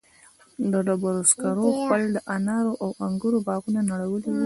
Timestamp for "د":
2.15-2.17